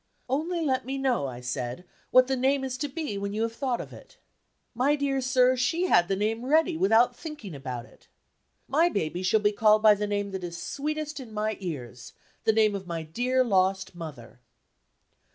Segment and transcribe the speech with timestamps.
[0.27, 3.53] 'Only let me know,' I said, 'what the name is to be when you have
[3.53, 4.17] thought of it.'
[4.73, 8.07] My dear sir, she had the name ready, without thinking about it:
[8.67, 12.13] 'My baby shall be called by the name that is sweetest in my ears,
[12.45, 14.39] the name of my dear lost mother.